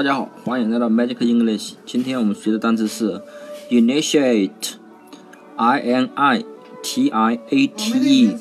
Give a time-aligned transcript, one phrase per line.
[0.00, 1.72] 大家好，欢迎来到 Magic English。
[1.84, 3.20] 今天我们学的单词是
[3.68, 6.42] initiate，i n i
[6.82, 8.34] t i a t e。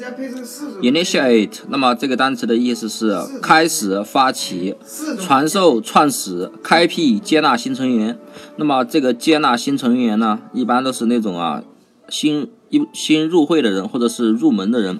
[0.81, 4.77] initiate，那么这个单词的意思是开始、发起、
[5.19, 8.17] 传授、创始、开辟、接纳新成员。
[8.55, 11.61] 那么这个接纳新成员呢，一般都是那种啊
[12.07, 14.99] 新一新入会的人或者是入门的人。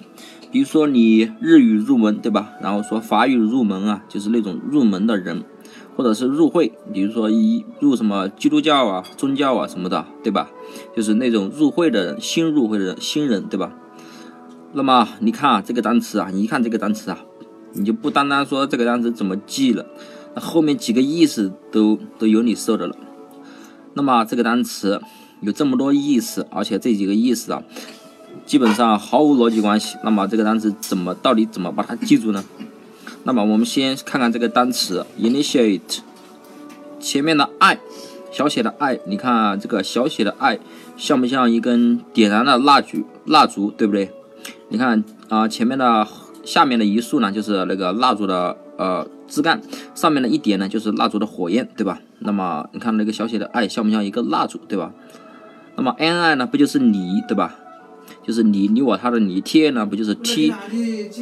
[0.52, 2.50] 比如说你日语入门，对吧？
[2.60, 5.42] 然后说法语入门啊，就是那种入门的人。
[6.00, 10.50] 或者是入会，比如说一入什么基督教啊、宗教啊什么的，对吧？
[10.96, 13.74] 就是那种入会的人，新入会的人，新人，对吧？
[14.72, 17.18] 那么你看啊，这个单词啊，你一看这个单词啊，
[17.74, 19.84] 你就不单单说这个单词怎么记了，
[20.34, 22.96] 那后面几个意思都都有你受的了。
[23.92, 25.02] 那么这个单词
[25.42, 27.62] 有这么多意思，而且这几个意思啊，
[28.46, 29.98] 基本上毫无逻辑关系。
[30.02, 32.42] 那么这个单词怎么到底怎么把它记住呢？
[33.24, 35.98] 那么我们先看看这个单词 initiate，
[36.98, 37.78] 前面的 i，
[38.32, 40.58] 小写的 i，你看这个小写的 i
[40.96, 43.04] 像不像一根点燃的蜡烛？
[43.26, 44.10] 蜡烛对不对？
[44.68, 46.06] 你看啊，前面的
[46.44, 49.60] 下面的一竖呢，就是那个蜡烛的呃枝干，
[49.94, 52.00] 上面的一点呢，就是蜡烛的火焰，对吧？
[52.20, 54.92] 那么你看那个小写的 i 像不像一个蜡烛，对吧？
[55.76, 57.56] 那么 n i 呢，不就是你，对吧？
[58.26, 60.52] 就是你你我他的你，t 呢，不就是踢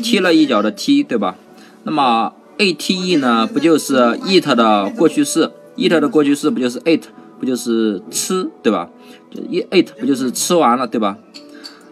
[0.02, 1.36] 踢了一脚的踢，对吧？
[1.84, 7.04] 那么 a t e 呢，不就是 eat 的过去式？eat 的过去式不就是 ate，
[7.38, 8.90] 不就是吃，对吧？
[9.30, 11.16] 就 eat 不就是吃完了，对吧？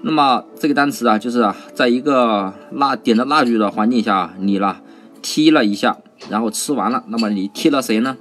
[0.02, 4.76] 那么这个单词啊，就是啊，在一个蜡点着蜡烛的环境下，你呢
[5.22, 5.96] 踢了一下，
[6.28, 7.04] 然后吃完了。
[7.08, 8.16] 那么你踢了谁呢？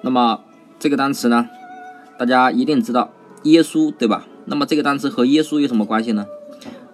[0.00, 0.40] 那么
[0.78, 1.48] 这个单词呢，
[2.18, 3.10] 大家一定知道
[3.44, 4.26] 耶稣，对吧？
[4.46, 6.26] 那么这个单词和耶稣有什么关系呢？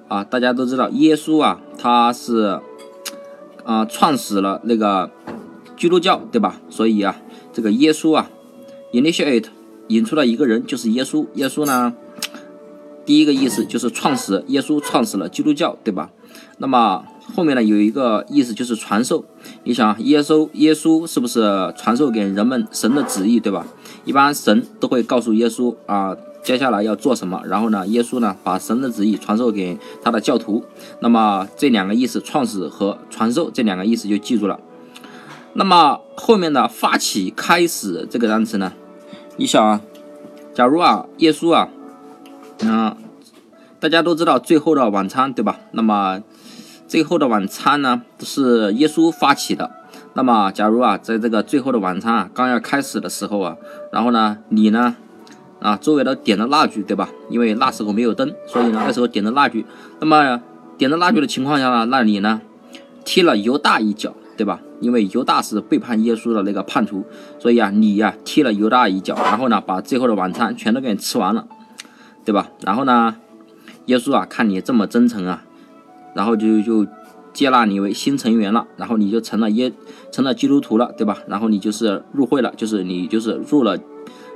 [0.09, 2.61] 啊，大家都知道耶稣啊，他是。
[3.69, 5.11] 啊，创始了那个
[5.77, 6.59] 基督教，对吧？
[6.71, 7.15] 所以啊，
[7.53, 8.31] 这个耶稣啊
[8.95, 9.45] ，initiate
[9.89, 11.27] 引出了一个人，就是耶稣。
[11.35, 11.93] 耶稣呢，
[13.05, 16.11] 第一个意思就是创始，耶稣创始了基督教，对吧？
[16.57, 17.05] 那么
[17.35, 19.27] 后面呢，有一个意思就是传授。
[19.65, 23.67] 你想，耶稣耶稣是不是传授给人们神的旨意，对吧？
[24.07, 26.17] 一般神都会告诉耶稣啊。
[26.49, 27.43] 接下来要做什么？
[27.45, 27.87] 然后呢？
[27.89, 30.65] 耶稣呢，把神的旨意传授给他的教徒。
[31.01, 34.59] 那么这两个意思，创始和传授这两个意思就记住了。
[35.53, 38.73] 那么后面的发起、开始这个单词呢？
[39.37, 39.83] 你想啊，
[40.55, 41.69] 假如啊，耶稣啊，
[42.61, 42.97] 嗯，
[43.79, 45.61] 大家都知道最后的晚餐对吧？
[45.73, 46.23] 那么
[46.87, 49.71] 最后的晚餐呢，是耶稣发起的。
[50.15, 53.59] 那么假如啊，在这个最后的晚餐啊刚要开始的时候啊，
[53.93, 54.97] 然后呢，你呢？
[55.61, 57.09] 啊，周围都点着蜡烛，对吧？
[57.31, 59.63] 因为那时候没有灯，所以呢，那时候点着蜡烛。
[60.01, 60.41] 那么
[60.77, 62.41] 点着蜡烛的情况下呢，那你呢
[63.05, 64.61] 踢了犹大一脚，对吧？
[64.81, 67.05] 因为犹大是背叛耶稣的那个叛徒，
[67.41, 71.49] 所以啊，你呀踢了犹大一脚，然后呢，把最后的晚餐全都给你吃完了，
[72.25, 72.51] 对吧？
[72.65, 73.17] 然后呢，
[73.87, 75.43] 耶稣啊，看你这么真诚啊，
[76.15, 76.87] 然后就就
[77.33, 79.73] 接纳你为新成员了，然后你就成了耶，
[80.13, 81.19] 成了基督徒了，对吧？
[81.27, 83.77] 然后你就是入会了，就是你就是入了。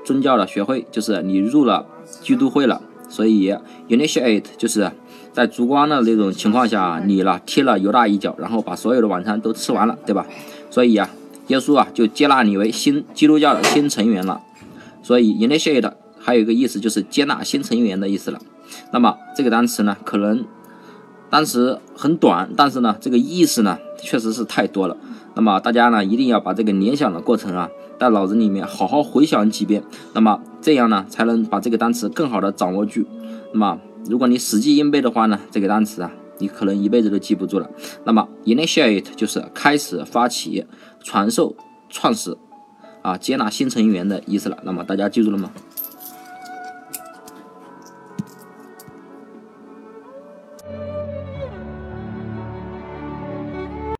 [0.04, 1.86] 宗教的学会就是你入了
[2.20, 3.54] 基督会了，所以
[3.88, 4.90] initiate 就是
[5.32, 10.26] 在烛光的那种情况下，你呢踢了犹大一脚，然后把所有的晚餐都吃完了，对吧？
[10.70, 11.08] 所以啊，
[11.48, 14.40] 耶稣啊就接纳你为新基督教的新成员了。
[15.02, 18.40] 所以 initiate 还有一个意思就是接纳新成员的意思了。
[18.92, 20.44] 那么这个单词呢，可能
[21.30, 24.96] 当时很短，但是呢，这个意思呢确实是太多了。
[25.34, 27.70] 那么大家呢一定要把这个联想的过程啊。
[27.98, 29.82] 在脑子里面好好回想几遍，
[30.12, 33.04] 那么这样呢，才能把这个单词更好的掌握住。
[33.52, 37.70] 那么，如果你死记硬背的话呢，这个单词啊，你可能一辈子都记不住了。
[38.04, 40.66] 那么，initiate 就是开始、发起、
[41.04, 41.54] 传授、
[41.88, 42.36] 创始，
[43.02, 44.58] 啊，接纳新成员的意思了。
[44.64, 45.52] 那么，大家记住了吗？